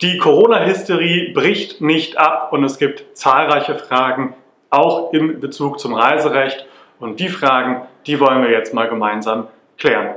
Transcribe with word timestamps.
Die 0.00 0.18
Corona-Hysterie 0.18 1.32
bricht 1.32 1.80
nicht 1.80 2.18
ab 2.18 2.52
und 2.52 2.64
es 2.64 2.78
gibt 2.78 3.16
zahlreiche 3.16 3.76
Fragen, 3.76 4.34
auch 4.68 5.12
in 5.12 5.38
Bezug 5.38 5.78
zum 5.78 5.94
Reiserecht. 5.94 6.66
Und 6.98 7.20
die 7.20 7.28
Fragen, 7.28 7.86
die 8.04 8.18
wollen 8.18 8.42
wir 8.42 8.50
jetzt 8.50 8.74
mal 8.74 8.88
gemeinsam 8.88 9.46
klären. 9.78 10.16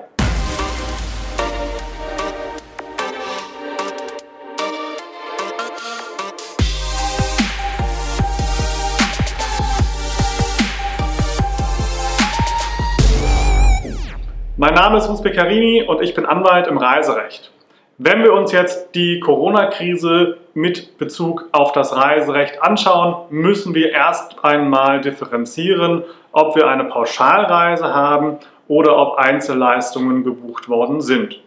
Mein 14.58 14.74
Name 14.74 14.98
ist 14.98 15.08
Hus 15.08 15.22
Beccarini 15.22 15.84
und 15.84 16.02
ich 16.02 16.16
bin 16.16 16.26
Anwalt 16.26 16.66
im 16.66 16.80
Reiserecht. 16.80 17.52
Wenn 18.00 18.24
wir 18.24 18.34
uns 18.34 18.52
jetzt 18.52 18.94
die 18.94 19.20
Corona-Krise 19.20 20.38
mit 20.54 21.00
Bezug 21.00 21.50
auf 21.52 21.72
das 21.72 21.96
Reiserecht 21.96 22.62
anschauen, 22.62 23.26
müssen 23.32 23.74
wir 23.74 23.92
erst 23.92 24.46
einmal 24.46 25.02
differenzieren, 25.02 26.04
ob 26.32 26.56
wir 26.56 26.68
eine 26.68 26.84
Pauschalreise 26.84 27.96
haben 27.96 28.38
oder 28.68 28.98
ob 28.98 29.18
Einzelleistungen 29.18 30.24
gebucht 30.24 30.70
worden 30.70 31.02
sind. 31.02 31.42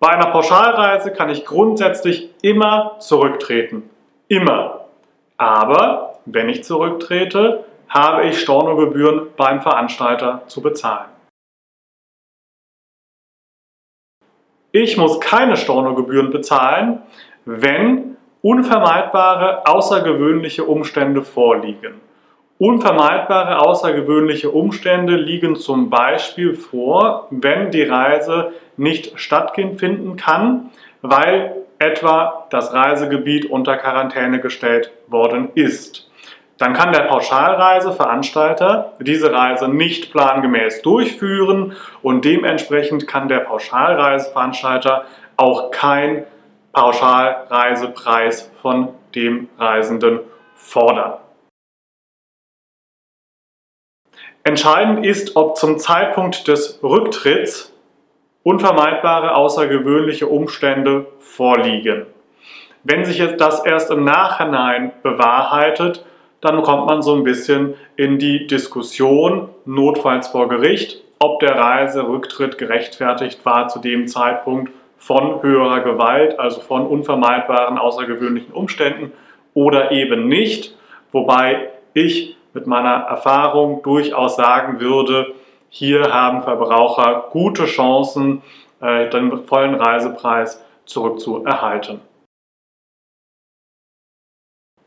Bei 0.00 0.08
einer 0.08 0.30
Pauschalreise 0.30 1.12
kann 1.12 1.28
ich 1.28 1.44
grundsätzlich 1.44 2.30
immer 2.40 2.96
zurücktreten. 3.00 3.90
Immer. 4.28 4.86
Aber 5.36 6.18
wenn 6.24 6.48
ich 6.48 6.64
zurücktrete, 6.64 7.64
habe 7.88 8.24
ich 8.24 8.40
Stornogebühren 8.40 9.26
beim 9.36 9.60
Veranstalter 9.60 10.42
zu 10.46 10.62
bezahlen. 10.62 11.13
Ich 14.76 14.96
muss 14.96 15.20
keine 15.20 15.56
Stornogebühren 15.56 16.32
bezahlen, 16.32 16.98
wenn 17.44 18.16
unvermeidbare 18.42 19.68
außergewöhnliche 19.68 20.64
Umstände 20.64 21.22
vorliegen. 21.22 22.00
Unvermeidbare 22.58 23.60
außergewöhnliche 23.60 24.50
Umstände 24.50 25.14
liegen 25.14 25.54
zum 25.54 25.90
Beispiel 25.90 26.56
vor, 26.56 27.28
wenn 27.30 27.70
die 27.70 27.84
Reise 27.84 28.50
nicht 28.76 29.12
stattfinden 29.20 30.16
kann, 30.16 30.70
weil 31.02 31.54
etwa 31.78 32.48
das 32.50 32.74
Reisegebiet 32.74 33.46
unter 33.46 33.76
Quarantäne 33.76 34.40
gestellt 34.40 34.90
worden 35.06 35.50
ist. 35.54 36.10
Dann 36.64 36.72
kann 36.72 36.94
der 36.94 37.02
Pauschalreiseveranstalter 37.02 38.94
diese 38.98 39.30
Reise 39.30 39.68
nicht 39.68 40.12
plangemäß 40.12 40.80
durchführen 40.80 41.76
und 42.00 42.24
dementsprechend 42.24 43.06
kann 43.06 43.28
der 43.28 43.40
Pauschalreiseveranstalter 43.40 45.04
auch 45.36 45.70
kein 45.70 46.24
Pauschalreisepreis 46.72 48.50
von 48.62 48.94
dem 49.14 49.50
Reisenden 49.58 50.20
fordern. 50.54 51.18
Entscheidend 54.42 55.04
ist, 55.04 55.36
ob 55.36 55.58
zum 55.58 55.78
Zeitpunkt 55.78 56.48
des 56.48 56.82
Rücktritts 56.82 57.74
unvermeidbare 58.42 59.34
außergewöhnliche 59.34 60.28
Umstände 60.28 61.08
vorliegen. 61.18 62.06
Wenn 62.84 63.04
sich 63.04 63.22
das 63.36 63.66
erst 63.66 63.90
im 63.90 64.04
Nachhinein 64.04 64.92
bewahrheitet, 65.02 66.06
dann 66.44 66.62
kommt 66.62 66.86
man 66.86 67.00
so 67.00 67.14
ein 67.14 67.24
bisschen 67.24 67.74
in 67.96 68.18
die 68.18 68.46
Diskussion, 68.46 69.48
notfalls 69.64 70.28
vor 70.28 70.48
Gericht, 70.48 71.02
ob 71.18 71.40
der 71.40 71.56
Reiserücktritt 71.56 72.58
gerechtfertigt 72.58 73.46
war 73.46 73.68
zu 73.68 73.78
dem 73.78 74.06
Zeitpunkt 74.08 74.70
von 74.98 75.42
höherer 75.42 75.80
Gewalt, 75.80 76.38
also 76.38 76.60
von 76.60 76.86
unvermeidbaren 76.86 77.78
außergewöhnlichen 77.78 78.52
Umständen 78.52 79.12
oder 79.54 79.90
eben 79.90 80.28
nicht. 80.28 80.76
Wobei 81.12 81.70
ich 81.94 82.36
mit 82.52 82.66
meiner 82.66 83.04
Erfahrung 83.06 83.82
durchaus 83.82 84.36
sagen 84.36 84.80
würde, 84.80 85.32
hier 85.70 86.12
haben 86.12 86.42
Verbraucher 86.42 87.24
gute 87.30 87.64
Chancen, 87.64 88.42
äh, 88.80 89.08
den 89.08 89.46
vollen 89.46 89.76
Reisepreis 89.76 90.62
zurückzuerhalten. 90.84 92.00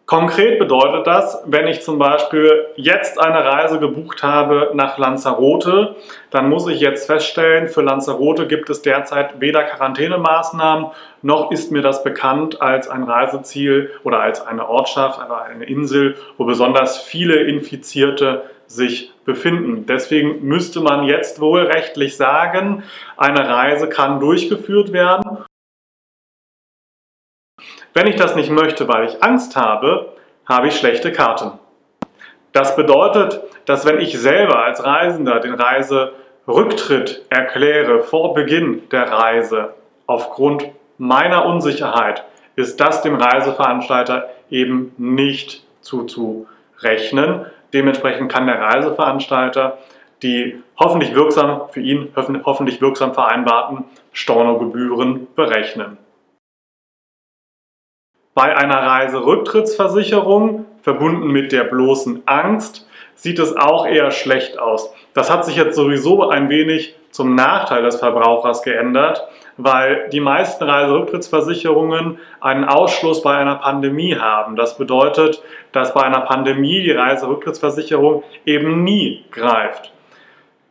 Konkret 0.08 0.58
bedeutet 0.58 1.06
das, 1.06 1.44
wenn 1.48 1.68
ich 1.68 1.82
zum 1.82 2.00
Beispiel 2.00 2.68
jetzt 2.78 3.20
eine 3.20 3.44
Reise 3.44 3.78
gebucht 3.78 4.24
habe 4.24 4.72
nach 4.74 4.98
Lanzarote, 4.98 5.98
dann 6.32 6.48
muss 6.48 6.66
ich 6.70 6.80
jetzt 6.80 7.08
feststellen, 7.08 7.68
für 7.68 7.82
Lanzarote 7.82 8.48
gibt 8.48 8.70
es 8.70 8.82
derzeit 8.82 9.42
weder 9.42 9.64
Quarantänemaßnahmen, 9.64 10.92
noch 11.24 11.52
ist 11.52 11.74
mir 11.74 11.82
das 11.82 12.06
bekannt 12.06 12.62
als 12.62 12.88
ein 12.88 13.04
Reiseziel 13.04 13.92
oder 14.06 14.22
als 14.22 14.40
eine 14.48 14.70
Ortschaft, 14.70 15.20
also 15.20 15.34
eine 15.34 15.66
Insel, 15.66 16.16
wo 16.38 16.46
besonders 16.46 17.00
viele 17.00 17.42
Infizierte 17.42 18.44
sich 18.66 19.12
befinden. 19.26 19.88
Deswegen 19.88 20.48
müsste 20.48 20.80
man 20.80 21.04
jetzt 21.04 21.42
wohl 21.42 21.64
rechtlich 21.64 22.16
sagen, 22.16 22.84
eine 23.18 23.46
Reise 23.50 23.90
kann 23.90 24.22
durchgeführt 24.22 24.94
werden 24.94 25.44
wenn 27.98 28.06
ich 28.06 28.16
das 28.16 28.36
nicht 28.36 28.52
möchte, 28.52 28.88
weil 28.88 29.08
ich 29.08 29.24
Angst 29.24 29.56
habe, 29.56 30.14
habe 30.46 30.68
ich 30.68 30.78
schlechte 30.78 31.12
Karten. 31.12 31.54
Das 32.52 32.76
bedeutet, 32.76 33.42
dass 33.66 33.88
wenn 33.88 34.00
ich 34.00 34.20
selber 34.20 34.64
als 34.64 34.86
Reisender 34.86 35.40
den 35.40 35.56
Reiserücktritt 35.56 37.26
erkläre 37.32 38.04
vor 38.04 38.36
Beginn 38.36 38.88
der 38.92 39.12
Reise 39.12 39.74
aufgrund 40.06 40.70
meiner 41.00 41.48
Unsicherheit, 41.48 42.24
ist 42.56 42.80
das 42.80 43.02
dem 43.02 43.16
Reiseveranstalter 43.16 44.30
eben 44.52 44.94
nicht 45.00 45.66
zuzurechnen. 45.82 47.48
Dementsprechend 47.74 48.32
kann 48.32 48.46
der 48.46 48.62
Reiseveranstalter 48.62 49.80
die 50.22 50.62
hoffentlich 50.80 51.16
wirksam 51.16 51.62
für 51.72 51.82
ihn 51.82 52.10
hoffentlich 52.16 52.80
wirksam 52.80 53.16
vereinbarten 53.16 53.86
Stornogebühren 54.14 55.28
berechnen. 55.36 55.98
Bei 58.38 58.56
einer 58.56 58.84
Reiserücktrittsversicherung, 58.84 60.68
verbunden 60.84 61.30
mit 61.30 61.52
der 61.52 61.64
bloßen 61.64 62.22
Angst, 62.28 62.88
sieht 63.16 63.40
es 63.40 63.58
auch 63.58 63.88
eher 63.88 64.12
schlecht 64.12 64.60
aus. 64.60 64.94
Das 65.16 65.32
hat 65.32 65.44
sich 65.44 65.56
jetzt 65.56 65.76
sowieso 65.76 66.30
ein 66.30 66.48
wenig 66.48 66.94
zum 67.10 67.34
Nachteil 67.34 67.82
des 67.82 67.96
Verbrauchers 67.96 68.62
geändert, 68.62 69.28
weil 69.58 70.08
die 70.10 70.20
meisten 70.20 70.66
Reiserücktrittsversicherungen 70.66 72.20
einen 72.40 72.66
Ausschluss 72.66 73.24
bei 73.24 73.36
einer 73.36 73.56
Pandemie 73.56 74.16
haben. 74.18 74.56
Das 74.56 74.78
bedeutet, 74.78 75.42
dass 75.72 75.96
bei 75.96 76.04
einer 76.04 76.22
Pandemie 76.22 76.84
die 76.84 76.92
Reiserücktrittsversicherung 76.92 78.24
eben 78.46 78.84
nie 78.84 79.26
greift. 79.32 79.92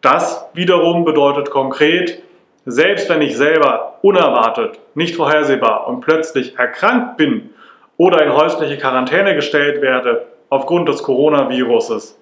Das 0.02 0.48
wiederum 0.54 1.04
bedeutet 1.04 1.50
konkret, 1.50 2.22
selbst 2.66 3.08
wenn 3.08 3.22
ich 3.22 3.36
selber 3.36 3.98
unerwartet, 4.02 4.80
nicht 4.94 5.14
vorhersehbar 5.14 5.86
und 5.86 6.00
plötzlich 6.00 6.58
erkrankt 6.58 7.16
bin 7.16 7.50
oder 7.96 8.22
in 8.24 8.34
häusliche 8.34 8.76
Quarantäne 8.76 9.36
gestellt 9.36 9.80
werde 9.80 10.26
aufgrund 10.50 10.88
des 10.88 11.02
Coronaviruses, 11.04 12.20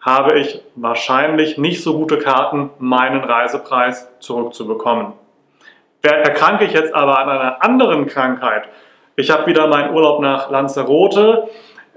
habe 0.00 0.38
ich 0.38 0.60
wahrscheinlich 0.74 1.56
nicht 1.56 1.82
so 1.82 1.96
gute 1.96 2.18
Karten, 2.18 2.70
meinen 2.78 3.22
Reisepreis 3.22 4.08
zurückzubekommen. 4.18 5.12
Erkranke 6.02 6.64
ich 6.64 6.72
jetzt 6.72 6.94
aber 6.94 7.18
an 7.20 7.28
einer 7.28 7.64
anderen 7.64 8.06
Krankheit, 8.06 8.68
ich 9.16 9.30
habe 9.30 9.46
wieder 9.46 9.66
meinen 9.66 9.94
Urlaub 9.94 10.20
nach 10.20 10.50
Lanzarote, 10.50 11.48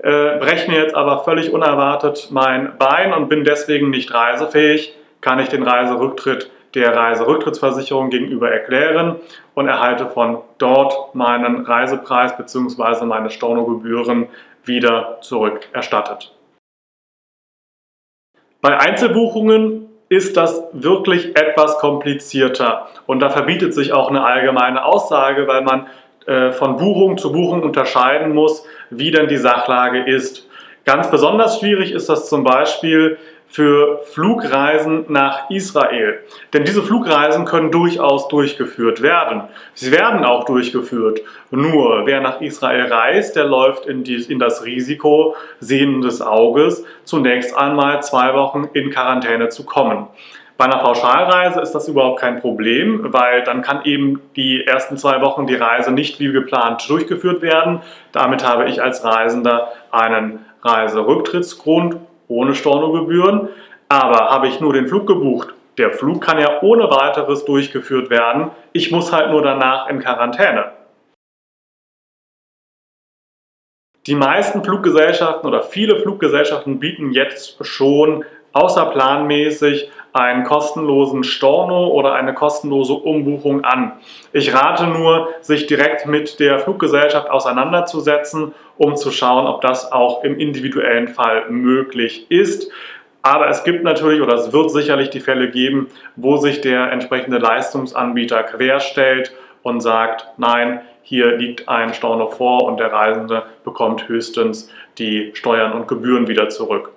äh, 0.01 0.37
breche 0.37 0.71
mir 0.71 0.79
jetzt 0.79 0.95
aber 0.95 1.23
völlig 1.25 1.51
unerwartet 1.51 2.29
mein 2.31 2.77
Bein 2.77 3.13
und 3.13 3.27
bin 3.29 3.43
deswegen 3.43 3.89
nicht 3.89 4.13
reisefähig, 4.13 4.95
kann 5.19 5.39
ich 5.39 5.49
den 5.49 5.63
Reiserücktritt 5.63 6.49
der 6.75 6.95
Reiserücktrittsversicherung 6.95 8.09
gegenüber 8.09 8.51
erklären 8.51 9.17
und 9.55 9.67
erhalte 9.67 10.07
von 10.07 10.39
dort 10.57 11.15
meinen 11.15 11.65
Reisepreis 11.65 12.37
bzw. 12.37 13.05
meine 13.05 13.29
Stornogebühren 13.29 14.27
wieder 14.63 15.17
zurückerstattet. 15.21 16.33
Bei 18.61 18.77
Einzelbuchungen 18.77 19.87
ist 20.09 20.37
das 20.37 20.63
wirklich 20.73 21.35
etwas 21.37 21.77
komplizierter 21.77 22.87
und 23.05 23.19
da 23.19 23.29
verbietet 23.29 23.73
sich 23.73 23.93
auch 23.93 24.09
eine 24.09 24.23
allgemeine 24.23 24.83
Aussage, 24.83 25.47
weil 25.47 25.61
man 25.61 25.87
äh, 26.25 26.51
von 26.51 26.77
Buchung 26.77 27.17
zu 27.17 27.31
Buchung 27.31 27.63
unterscheiden 27.63 28.33
muss, 28.33 28.65
wie 28.89 29.11
denn 29.11 29.27
die 29.27 29.37
Sachlage 29.37 30.03
ist. 30.03 30.47
Ganz 30.83 31.09
besonders 31.09 31.59
schwierig 31.59 31.91
ist 31.91 32.09
das 32.09 32.27
zum 32.27 32.43
Beispiel, 32.43 33.17
für 33.49 34.01
Flugreisen 34.13 35.05
nach 35.09 35.49
Israel. 35.49 36.19
Denn 36.53 36.65
diese 36.65 36.83
Flugreisen 36.83 37.45
können 37.45 37.71
durchaus 37.71 38.27
durchgeführt 38.27 39.01
werden. 39.01 39.43
Sie 39.73 39.91
werden 39.91 40.23
auch 40.23 40.45
durchgeführt. 40.45 41.21
Nur 41.49 42.05
wer 42.05 42.21
nach 42.21 42.41
Israel 42.41 42.91
reist, 42.91 43.35
der 43.35 43.45
läuft 43.45 43.87
in, 43.87 44.03
die, 44.03 44.15
in 44.15 44.39
das 44.39 44.65
Risiko 44.65 45.35
sehenden 45.59 46.01
des 46.01 46.21
Auges, 46.21 46.85
zunächst 47.03 47.57
einmal 47.57 48.03
zwei 48.03 48.35
Wochen 48.35 48.69
in 48.73 48.91
Quarantäne 48.91 49.49
zu 49.49 49.65
kommen. 49.65 50.07
Bei 50.59 50.65
einer 50.65 50.79
Pauschalreise 50.79 51.61
ist 51.61 51.71
das 51.71 51.87
überhaupt 51.87 52.19
kein 52.19 52.41
Problem, 52.41 53.13
weil 53.13 53.43
dann 53.43 53.61
kann 53.61 53.85
eben 53.85 54.21
die 54.35 54.65
ersten 54.65 54.97
zwei 54.97 55.21
Wochen 55.21 55.47
die 55.47 55.55
Reise 55.55 55.91
nicht 55.91 56.19
wie 56.19 56.33
geplant 56.33 56.83
durchgeführt 56.89 57.41
werden. 57.41 57.81
Damit 58.11 58.45
habe 58.45 58.67
ich 58.67 58.83
als 58.83 59.05
Reisender 59.05 59.69
einen 59.89 60.45
Reiserücktrittsgrund 60.61 61.95
ohne 62.29 62.55
Stornogebühren. 62.55 63.49
Aber 63.89 64.29
habe 64.29 64.47
ich 64.47 64.61
nur 64.61 64.71
den 64.71 64.87
Flug 64.87 65.07
gebucht, 65.07 65.53
der 65.77 65.91
Flug 65.93 66.21
kann 66.21 66.39
ja 66.39 66.61
ohne 66.61 66.89
weiteres 66.89 67.43
durchgeführt 67.45 68.09
werden. 68.09 68.51
Ich 68.71 68.91
muss 68.91 69.11
halt 69.11 69.31
nur 69.31 69.41
danach 69.41 69.89
in 69.89 69.99
Quarantäne. 69.99 70.71
Die 74.07 74.15
meisten 74.15 74.63
Fluggesellschaften 74.63 75.47
oder 75.47 75.63
viele 75.63 76.01
Fluggesellschaften 76.01 76.79
bieten 76.79 77.11
jetzt 77.11 77.63
schon 77.65 78.25
außerplanmäßig 78.53 79.89
einen 80.13 80.43
kostenlosen 80.43 81.23
Storno 81.23 81.87
oder 81.87 82.13
eine 82.13 82.33
kostenlose 82.33 82.93
Umbuchung 82.93 83.63
an. 83.63 83.93
Ich 84.33 84.53
rate 84.53 84.87
nur, 84.87 85.29
sich 85.41 85.67
direkt 85.67 86.05
mit 86.07 86.39
der 86.39 86.59
Fluggesellschaft 86.59 87.29
auseinanderzusetzen, 87.29 88.53
um 88.77 88.95
zu 88.95 89.11
schauen, 89.11 89.47
ob 89.47 89.61
das 89.61 89.91
auch 89.91 90.23
im 90.23 90.39
individuellen 90.39 91.07
Fall 91.07 91.49
möglich 91.49 92.25
ist. 92.29 92.71
Aber 93.21 93.49
es 93.49 93.63
gibt 93.63 93.83
natürlich 93.83 94.21
oder 94.21 94.35
es 94.35 94.53
wird 94.53 94.71
sicherlich 94.71 95.09
die 95.09 95.19
Fälle 95.19 95.49
geben, 95.49 95.87
wo 96.15 96.37
sich 96.37 96.61
der 96.61 96.91
entsprechende 96.91 97.37
Leistungsanbieter 97.37 98.43
querstellt 98.43 99.33
und 99.61 99.81
sagt, 99.81 100.27
nein, 100.37 100.81
hier 101.03 101.35
liegt 101.35 101.67
ein 101.67 101.93
Storno 101.93 102.29
vor 102.29 102.63
und 102.63 102.79
der 102.79 102.93
Reisende 102.93 103.43
bekommt 103.63 104.07
höchstens 104.07 104.71
die 104.97 105.31
Steuern 105.33 105.73
und 105.73 105.87
Gebühren 105.87 106.27
wieder 106.27 106.49
zurück. 106.49 106.91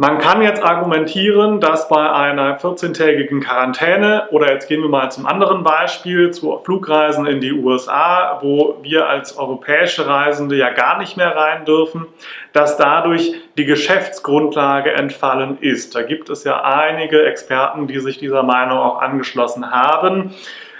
Man 0.00 0.16
kann 0.16 0.40
jetzt 0.40 0.62
argumentieren, 0.62 1.60
dass 1.60 1.90
bei 1.90 2.10
einer 2.10 2.58
14-tägigen 2.58 3.42
Quarantäne 3.42 4.28
oder 4.30 4.50
jetzt 4.50 4.66
gehen 4.66 4.80
wir 4.80 4.88
mal 4.88 5.10
zum 5.10 5.26
anderen 5.26 5.62
Beispiel, 5.62 6.30
zu 6.30 6.58
Flugreisen 6.64 7.26
in 7.26 7.42
die 7.42 7.52
USA, 7.52 8.38
wo 8.40 8.78
wir 8.80 9.10
als 9.10 9.36
europäische 9.36 10.06
Reisende 10.06 10.56
ja 10.56 10.70
gar 10.70 10.96
nicht 10.96 11.18
mehr 11.18 11.36
rein 11.36 11.66
dürfen, 11.66 12.06
dass 12.54 12.78
dadurch 12.78 13.34
die 13.58 13.66
Geschäftsgrundlage 13.66 14.90
entfallen 14.90 15.58
ist. 15.60 15.94
Da 15.94 16.00
gibt 16.00 16.30
es 16.30 16.44
ja 16.44 16.62
einige 16.64 17.26
Experten, 17.26 17.86
die 17.86 18.00
sich 18.00 18.16
dieser 18.16 18.42
Meinung 18.42 18.78
auch 18.78 19.02
angeschlossen 19.02 19.70
haben. 19.70 20.34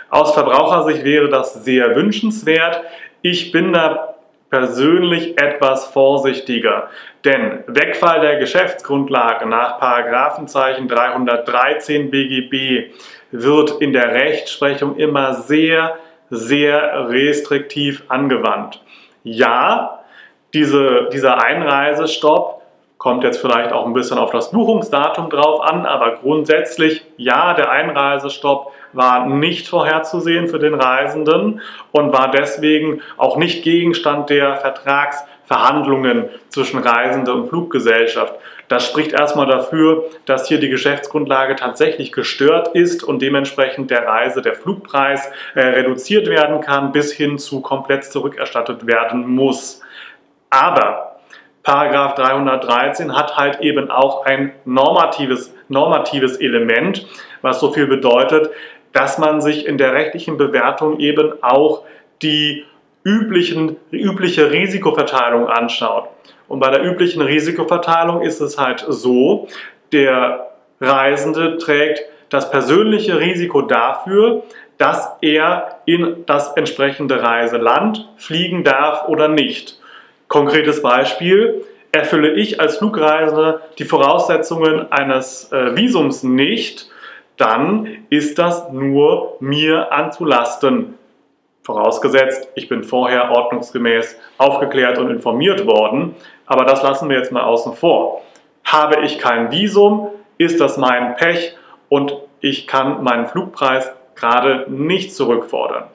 Aus 0.09 0.33
Verbrauchersicht 0.33 1.05
wäre 1.05 1.29
das 1.29 1.63
sehr 1.63 1.95
wünschenswert. 1.95 2.81
Ich 3.21 3.53
bin 3.53 3.75
da 3.75 4.15
persönlich 4.51 5.41
etwas 5.41 5.87
vorsichtiger. 5.87 6.91
Denn 7.25 7.63
Wegfall 7.67 8.21
der 8.21 8.37
Geschäftsgrundlage 8.39 9.47
nach 9.47 9.79
Paragraphenzeichen 9.79 10.89
313 10.89 12.11
BGB 12.11 12.93
wird 13.31 13.81
in 13.81 13.93
der 13.93 14.13
Rechtsprechung 14.13 14.97
immer 14.97 15.35
sehr, 15.35 15.97
sehr 16.31 17.09
restriktiv 17.09 18.03
angewandt. 18.09 18.83
Ja, 19.23 20.01
diese, 20.53 21.09
dieser 21.13 21.43
Einreisestopp 21.43 22.60
kommt 23.01 23.25
jetzt 23.25 23.41
vielleicht 23.41 23.73
auch 23.73 23.87
ein 23.87 23.95
bisschen 23.95 24.19
auf 24.19 24.31
das 24.31 24.51
Buchungsdatum 24.51 25.31
drauf 25.31 25.63
an, 25.63 25.87
aber 25.87 26.17
grundsätzlich 26.17 27.03
ja, 27.17 27.55
der 27.55 27.71
Einreisestopp 27.71 28.73
war 28.93 29.25
nicht 29.25 29.69
vorherzusehen 29.69 30.49
für 30.49 30.59
den 30.59 30.75
Reisenden 30.75 31.63
und 31.93 32.13
war 32.13 32.31
deswegen 32.31 33.01
auch 33.17 33.39
nicht 33.39 33.65
Gegenstand 33.65 34.29
der 34.29 34.59
Vertragsverhandlungen 34.59 36.29
zwischen 36.51 36.79
Reisende 36.79 37.33
und 37.33 37.49
Fluggesellschaft. 37.49 38.35
Das 38.69 38.87
spricht 38.87 39.13
erstmal 39.13 39.47
dafür, 39.47 40.05
dass 40.27 40.47
hier 40.47 40.61
die 40.61 40.69
Geschäftsgrundlage 40.69 41.57
tatsächlich 41.57 42.13
gestört 42.13 42.69
ist 42.75 43.03
und 43.03 43.23
dementsprechend 43.23 43.91
der 43.91 44.07
Reise 44.07 44.43
der 44.43 44.57
Flugpreis 44.57 45.27
äh, 45.55 45.61
reduziert 45.61 46.29
werden 46.29 46.61
kann, 46.61 46.93
bis 46.93 47.15
hin 47.15 47.39
zu 47.39 47.63
komplett 47.63 48.05
zurückerstattet 48.05 48.87
werden 48.87 49.27
muss. 49.27 49.81
Aber 50.51 51.10
Paragraph 51.63 52.15
313 52.15 53.15
hat 53.15 53.37
halt 53.37 53.61
eben 53.61 53.91
auch 53.91 54.25
ein 54.25 54.53
normatives, 54.65 55.55
normatives 55.69 56.37
Element, 56.37 57.07
was 57.43 57.61
so 57.61 57.73
viel 57.73 57.87
bedeutet, 57.87 58.51
dass 58.93 59.19
man 59.19 59.41
sich 59.41 59.67
in 59.67 59.79
der 59.79 59.93
rechtlichen 59.93 60.37
Bewertung 60.37 60.99
eben 61.01 61.33
auch 61.43 61.85
die 62.23 62.65
üblichen, 63.05 63.77
übliche 63.91 64.51
Risikoverteilung 64.51 65.49
anschaut. 65.49 66.09
Und 66.49 66.61
bei 66.61 66.71
der 66.71 66.83
üblichen 66.85 67.23
Risikoverteilung 67.23 68.23
ist 68.23 68.41
es 68.41 68.59
halt 68.59 68.85
so, 68.89 69.49
der 69.93 70.51
Reisende 70.81 71.59
trägt 71.59 72.03
das 72.31 72.51
persönliche 72.51 73.21
Risiko 73.21 73.63
dafür, 73.63 74.43
dass 74.79 75.17
er 75.21 75.81
in 75.85 76.25
das 76.27 76.57
entsprechende 76.57 77.23
Reiseland 77.23 78.09
fliegen 78.17 78.65
darf 78.65 79.09
oder 79.09 79.29
nicht. 79.29 79.80
Konkretes 80.31 80.81
Beispiel, 80.81 81.67
erfülle 81.91 82.35
ich 82.35 82.61
als 82.61 82.77
Flugreisender 82.77 83.63
die 83.81 83.85
Voraussetzungen 83.85 84.93
eines 84.93 85.51
äh, 85.51 85.77
Visums 85.77 86.23
nicht, 86.23 86.89
dann 87.37 88.05
ist 88.11 88.39
das 88.39 88.71
nur 88.71 89.39
mir 89.41 89.93
anzulasten. 89.93 90.95
Vorausgesetzt, 91.65 92.47
ich 92.55 92.69
bin 92.69 92.85
vorher 92.85 93.33
ordnungsgemäß 93.33 94.21
aufgeklärt 94.39 94.99
und 94.99 95.11
informiert 95.11 95.67
worden, 95.67 96.15
aber 96.47 96.65
das 96.65 96.81
lassen 96.85 97.09
wir 97.09 97.17
jetzt 97.17 97.33
mal 97.33 97.43
außen 97.43 97.75
vor. 97.75 98.23
Habe 98.65 99.01
ich 99.05 99.19
kein 99.19 99.51
Visum, 99.51 100.11
ist 100.39 100.61
das 100.61 100.77
mein 100.77 101.17
Pech 101.17 101.57
und 101.89 102.17
ich 102.41 102.69
kann 102.69 103.03
meinen 103.03 103.27
Flugpreis 103.27 103.91
gerade 104.15 104.67
nicht 104.69 105.13
zurückfordern. 105.13 105.89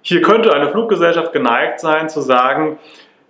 Hier 0.00 0.22
könnte 0.22 0.54
eine 0.54 0.70
Fluggesellschaft 0.70 1.34
geneigt 1.34 1.80
sein 1.80 2.08
zu 2.08 2.22
sagen, 2.22 2.78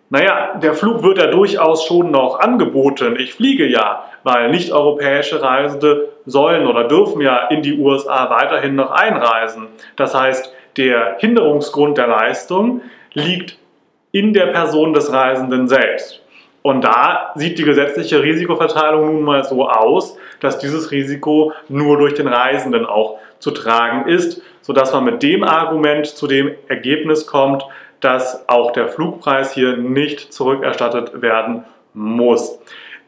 naja, 0.08 0.54
der 0.62 0.74
Flug 0.74 1.02
wird 1.02 1.18
ja 1.18 1.26
durchaus 1.26 1.84
schon 1.84 2.10
noch 2.10 2.38
angeboten. 2.38 3.16
Ich 3.18 3.34
fliege 3.34 3.66
ja, 3.66 4.04
weil 4.22 4.50
nicht-europäische 4.50 5.42
Reisende 5.42 6.08
sollen 6.26 6.66
oder 6.66 6.84
dürfen 6.84 7.20
ja 7.20 7.48
in 7.48 7.62
die 7.62 7.78
USA 7.78 8.30
weiterhin 8.30 8.76
noch 8.76 8.92
einreisen. 8.92 9.66
Das 9.96 10.14
heißt, 10.14 10.52
der 10.76 11.16
Hinderungsgrund 11.18 11.98
der 11.98 12.06
Leistung 12.06 12.82
liegt 13.14 13.58
in 14.12 14.32
der 14.32 14.46
Person 14.46 14.92
des 14.92 15.12
Reisenden 15.12 15.66
selbst. 15.68 16.22
Und 16.62 16.82
da 16.82 17.32
sieht 17.36 17.58
die 17.58 17.64
gesetzliche 17.64 18.22
Risikoverteilung 18.22 19.06
nun 19.06 19.22
mal 19.22 19.44
so 19.44 19.68
aus, 19.68 20.18
dass 20.40 20.58
dieses 20.58 20.90
Risiko 20.90 21.52
nur 21.68 21.96
durch 21.96 22.14
den 22.14 22.26
Reisenden 22.26 22.86
auch 22.86 23.18
zu 23.38 23.52
tragen 23.52 24.08
ist, 24.08 24.42
sodass 24.62 24.92
man 24.92 25.04
mit 25.04 25.22
dem 25.22 25.44
Argument 25.44 26.06
zu 26.06 26.26
dem 26.26 26.52
Ergebnis 26.66 27.26
kommt, 27.26 27.64
dass 28.00 28.48
auch 28.48 28.72
der 28.72 28.88
Flugpreis 28.88 29.52
hier 29.52 29.76
nicht 29.76 30.32
zurückerstattet 30.32 31.22
werden 31.22 31.64
muss. 31.94 32.58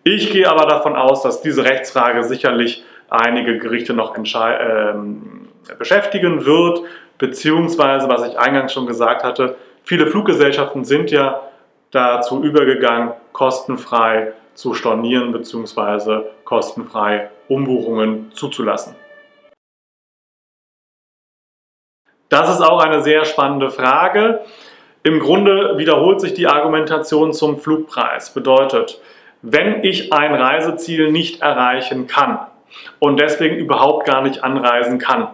Ich 0.05 0.31
gehe 0.31 0.49
aber 0.49 0.67
davon 0.67 0.97
aus, 0.97 1.23
dass 1.23 1.43
diese 1.43 1.65
Rechtsfrage 1.65 2.25
sicherlich 2.25 2.85
einige 3.11 3.59
Gerichte 3.59 3.95
noch 3.95 4.17
ähm, 4.17 5.49
beschäftigen 5.79 6.45
wird, 6.45 6.81
beziehungsweise, 7.19 8.09
was 8.09 8.27
ich 8.27 8.39
eingangs 8.39 8.73
schon 8.73 8.87
gesagt 8.87 9.25
hatte, 9.25 9.57
viele 9.83 10.07
Fluggesellschaften 10.07 10.85
sind 10.85 11.11
ja 11.11 11.43
dazu 11.91 12.43
übergegangen, 12.43 13.13
kostenfrei 13.33 14.33
zu 14.55 14.75
stornieren 14.75 15.33
bzw. 15.33 16.23
kostenfrei 16.45 17.31
Umbuchungen 17.49 18.33
zuzulassen. 18.33 18.95
Das 22.29 22.51
ist 22.51 22.61
auch 22.61 22.81
eine 22.81 23.03
sehr 23.03 23.25
spannende 23.25 23.71
Frage. 23.71 24.41
Im 25.09 25.21
Grunde 25.21 25.79
wiederholt 25.79 26.21
sich 26.21 26.35
die 26.35 26.49
Argumentation 26.49 27.33
zum 27.33 27.59
Flugpreis. 27.59 28.35
Bedeutet, 28.35 29.01
wenn 29.41 29.83
ich 29.83 30.13
ein 30.13 30.35
Reiseziel 30.35 31.11
nicht 31.11 31.41
erreichen 31.41 32.07
kann 32.07 32.41
und 32.99 33.19
deswegen 33.19 33.57
überhaupt 33.57 34.07
gar 34.07 34.21
nicht 34.21 34.45
anreisen 34.45 34.99
kann, 34.99 35.29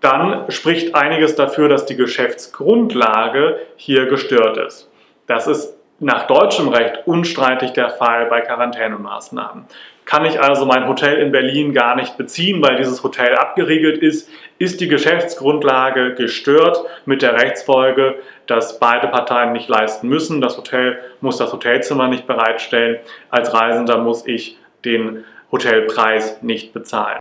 dann 0.00 0.48
spricht 0.48 0.94
einiges 0.94 1.34
dafür, 1.34 1.68
dass 1.68 1.86
die 1.86 1.96
Geschäftsgrundlage 1.96 3.58
hier 3.74 4.06
gestört 4.06 4.58
ist. 4.58 4.88
Das 5.26 5.48
ist 5.48 5.76
nach 6.00 6.26
deutschem 6.26 6.68
Recht 6.68 7.06
unstreitig 7.06 7.72
der 7.72 7.90
Fall 7.90 8.26
bei 8.26 8.40
Quarantänemaßnahmen. 8.40 9.66
Kann 10.06 10.24
ich 10.24 10.42
also 10.42 10.66
mein 10.66 10.88
Hotel 10.88 11.18
in 11.18 11.30
Berlin 11.30 11.72
gar 11.72 11.94
nicht 11.94 12.16
beziehen, 12.16 12.60
weil 12.62 12.76
dieses 12.76 13.04
Hotel 13.04 13.36
abgeriegelt 13.36 13.98
ist, 13.98 14.28
ist 14.58 14.80
die 14.80 14.88
Geschäftsgrundlage 14.88 16.14
gestört 16.14 16.80
mit 17.06 17.22
der 17.22 17.34
Rechtsfolge, 17.34 18.16
dass 18.46 18.80
beide 18.80 19.06
Parteien 19.06 19.52
nicht 19.52 19.68
leisten 19.68 20.08
müssen. 20.08 20.40
Das 20.40 20.56
Hotel 20.56 20.98
muss 21.20 21.36
das 21.36 21.52
Hotelzimmer 21.52 22.08
nicht 22.08 22.26
bereitstellen. 22.26 22.98
Als 23.30 23.54
Reisender 23.54 23.98
muss 23.98 24.26
ich 24.26 24.58
den 24.84 25.24
Hotelpreis 25.52 26.42
nicht 26.42 26.72
bezahlen. 26.72 27.19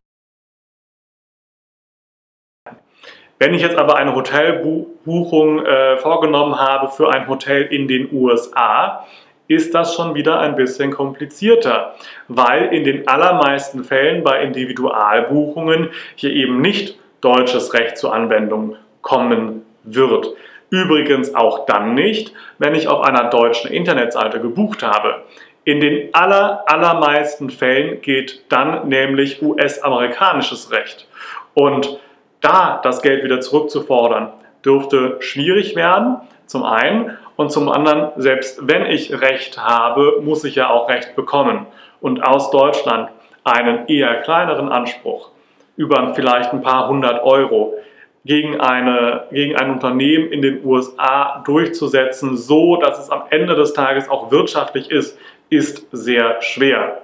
Wenn 3.40 3.54
ich 3.54 3.62
jetzt 3.62 3.78
aber 3.78 3.96
eine 3.96 4.14
Hotelbuchung 4.16 5.66
äh, 5.66 5.98
vorgenommen 5.98 6.60
habe 6.60 6.90
für 6.90 7.10
ein 7.10 7.28
Hotel 7.30 7.64
in 7.64 7.88
den 7.88 8.10
USA, 8.12 9.06
ist 9.48 9.74
das 9.74 9.96
schon 9.96 10.14
wieder 10.14 10.40
ein 10.40 10.56
bisschen 10.56 10.92
komplizierter, 10.92 11.96
weil 12.28 12.66
in 12.74 12.84
den 12.84 13.08
allermeisten 13.08 13.86
Fällen 13.86 14.24
bei 14.24 14.44
Individualbuchungen 14.44 15.90
hier 16.16 16.32
eben 16.32 16.62
nicht 16.62 17.00
deutsches 17.22 17.74
Recht 17.74 17.98
zur 17.98 18.14
Anwendung 18.14 18.76
kommen 19.02 19.66
wird. 19.84 20.28
Übrigens 20.70 21.34
auch 21.34 21.66
dann 21.66 21.96
nicht, 21.96 22.34
wenn 22.60 22.76
ich 22.76 22.90
auf 22.90 23.02
einer 23.02 23.30
deutschen 23.30 23.72
Internetseite 23.72 24.40
gebucht 24.40 24.84
habe. 24.84 25.24
In 25.64 25.80
den 25.80 26.14
aller, 26.14 26.64
allermeisten 26.68 27.50
Fällen 27.50 28.02
geht 28.02 28.44
dann 28.50 28.88
nämlich 28.90 29.42
US-amerikanisches 29.42 30.72
Recht. 30.72 31.08
Und 31.54 32.00
da 32.42 32.80
das 32.84 33.02
Geld 33.02 33.24
wieder 33.24 33.42
zurückzufordern, 33.42 34.30
dürfte 34.64 35.18
schwierig 35.20 35.76
werden, 35.76 36.18
zum 36.46 36.64
einen. 36.64 37.18
Und 37.36 37.52
zum 37.52 37.70
anderen, 37.70 38.12
selbst 38.18 38.68
wenn 38.68 38.86
ich 38.86 39.22
Recht 39.22 39.58
habe, 39.58 40.20
muss 40.22 40.44
ich 40.44 40.56
ja 40.56 40.70
auch 40.70 40.90
Recht 40.90 41.16
bekommen. 41.16 41.66
Und 42.02 42.22
aus 42.26 42.52
Deutschland 42.52 43.10
einen 43.44 43.88
eher 43.88 44.22
kleineren 44.22 44.70
Anspruch 44.70 45.30
über 45.78 46.14
vielleicht 46.14 46.52
ein 46.52 46.62
paar 46.62 46.90
hundert 46.90 47.24
Euro 47.24 47.76
gegen, 48.26 48.60
eine, 48.60 49.24
gegen 49.32 49.56
ein 49.56 49.72
Unternehmen 49.72 50.32
in 50.32 50.42
den 50.42 50.66
USA 50.66 51.42
durchzusetzen, 51.46 52.36
so 52.36 52.76
dass 52.76 53.00
es 53.00 53.10
am 53.10 53.24
Ende 53.30 53.56
des 53.56 53.74
Tages 53.74 54.10
auch 54.10 54.30
wirtschaftlich 54.30 54.92
ist, 54.92 55.18
ist 55.50 55.88
sehr 55.92 56.42
schwer. 56.42 57.02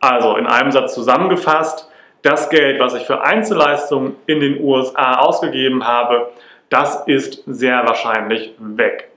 Also 0.00 0.36
in 0.36 0.46
einem 0.46 0.72
Satz 0.72 0.94
zusammengefasst, 0.94 1.88
das 2.22 2.50
Geld, 2.50 2.80
was 2.80 2.94
ich 2.94 3.04
für 3.04 3.22
Einzelleistungen 3.22 4.16
in 4.26 4.40
den 4.40 4.60
USA 4.60 5.18
ausgegeben 5.18 5.86
habe, 5.86 6.30
das 6.68 7.06
ist 7.06 7.42
sehr 7.46 7.86
wahrscheinlich 7.86 8.54
weg. 8.58 9.08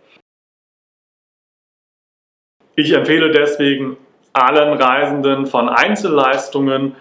Ich 2.75 2.93
empfehle 2.93 3.31
deswegen 3.31 3.98
allen 4.34 4.74
Reisenden 4.74 5.46
von 5.46 5.67
Einzelleistungen 5.67 6.96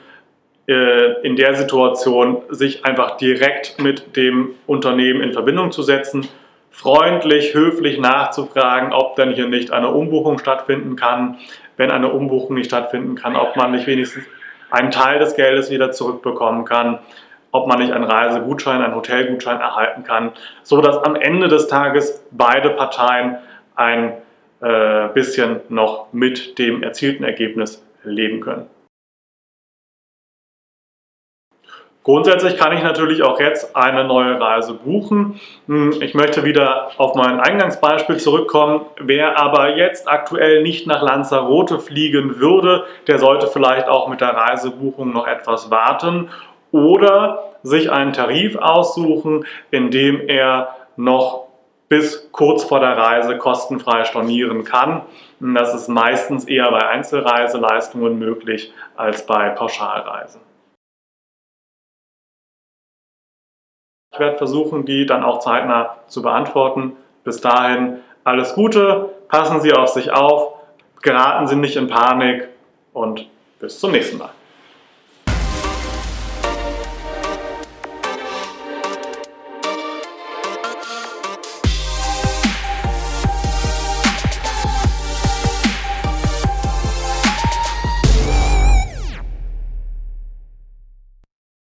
äh, 0.67 1.21
in 1.23 1.37
der 1.37 1.55
Situation, 1.55 2.43
sich 2.49 2.85
einfach 2.85 3.17
direkt 3.17 3.81
mit 3.81 4.17
dem 4.17 4.55
Unternehmen 4.67 5.21
in 5.21 5.33
Verbindung 5.33 5.71
zu 5.71 5.83
setzen, 5.83 6.29
freundlich, 6.71 7.55
höflich 7.55 7.99
nachzufragen, 7.99 8.93
ob 8.93 9.17
denn 9.17 9.31
hier 9.31 9.47
nicht 9.47 9.71
eine 9.71 9.91
Umbuchung 9.91 10.39
stattfinden 10.39 10.97
kann. 10.97 11.39
Wenn 11.77 11.91
eine 11.91 12.13
Umbuchung 12.13 12.57
nicht 12.57 12.67
stattfinden 12.67 13.15
kann, 13.15 13.37
ob 13.37 13.57
man 13.57 13.71
nicht 13.73 13.87
wenigstens 13.87 14.25
einen 14.71 14.91
Teil 14.91 15.19
des 15.19 15.37
Geldes 15.37 15.71
wieder 15.71 15.93
zurückbekommen 15.93 16.65
kann, 16.65 16.99
ob 17.53 17.67
man 17.67 17.79
nicht 17.79 17.93
einen 17.93 18.05
Reisegutschein, 18.05 18.83
einen 18.83 18.95
Hotelgutschein 18.95 19.61
erhalten 19.61 20.05
kann, 20.05 20.33
so 20.63 20.81
dass 20.81 20.99
am 20.99 21.17
Ende 21.17 21.49
des 21.49 21.67
Tages 21.67 22.25
beide 22.31 22.71
Parteien 22.71 23.39
ein 23.75 24.13
äh, 24.61 25.09
bisschen 25.09 25.61
noch 25.69 26.13
mit 26.13 26.59
dem 26.59 26.83
erzielten 26.83 27.25
Ergebnis 27.25 27.85
leben 28.05 28.41
können. 28.41 28.67
Grundsätzlich 32.03 32.57
kann 32.57 32.73
ich 32.73 32.83
natürlich 32.83 33.23
auch 33.23 33.39
jetzt 33.39 33.77
eine 33.77 34.05
neue 34.05 34.41
Reise 34.41 34.73
buchen. 34.73 35.39
Hm, 35.67 36.01
ich 36.01 36.15
möchte 36.15 36.45
wieder 36.45 36.93
auf 36.97 37.15
mein 37.15 37.41
Eingangsbeispiel 37.41 38.17
zurückkommen. 38.17 38.87
Wer 38.99 39.39
aber 39.39 39.77
jetzt 39.77 40.09
aktuell 40.09 40.63
nicht 40.63 40.87
nach 40.87 41.03
Lanzarote 41.03 41.79
fliegen 41.79 42.41
würde, 42.41 42.85
der 43.07 43.19
sollte 43.19 43.49
vielleicht 43.49 43.89
auch 43.89 44.09
mit 44.09 44.23
der 44.23 44.31
Reisebuchung 44.31 45.13
noch 45.13 45.27
etwas 45.27 45.71
warten 45.71 46.31
oder 46.73 47.51
sich 47.63 47.91
einen 47.93 48.15
Tarif 48.15 48.57
aussuchen, 48.57 49.45
in 49.71 49.91
dem 49.91 50.27
er 50.27 50.75
noch 50.97 51.49
bis 51.91 52.31
kurz 52.33 52.65
vor 52.65 52.81
der 52.81 52.97
Reise 52.97 53.37
kostenfrei 53.37 54.05
stornieren 54.05 54.65
kann. 54.65 55.03
Das 55.41 55.75
ist 55.75 55.89
meistens 55.89 56.45
eher 56.45 56.71
bei 56.71 56.89
Einzelreiseleistungen 56.89 58.19
möglich 58.19 58.73
als 58.97 59.27
bei 59.27 59.51
Pauschalreisen. 59.51 60.50
Ich 64.13 64.19
werde 64.19 64.39
versuchen, 64.39 64.85
die 64.85 65.07
dann 65.07 65.23
auch 65.23 65.39
zeitnah 65.39 65.97
zu 66.09 66.21
beantworten. 66.21 66.97
Bis 67.23 67.41
dahin 67.41 68.01
alles 68.25 68.55
Gute, 68.55 69.11
passen 69.29 69.61
Sie 69.61 69.73
auf 69.73 69.91
sich 69.91 70.11
auf, 70.13 70.55
geraten 71.01 71.47
Sie 71.47 71.57
nicht 71.57 71.77
in 71.77 71.87
Panik 71.87 72.49
und 72.93 73.29
bis 73.61 73.79
zum 73.79 73.93
nächsten 73.93 74.19
Mal. 74.19 74.31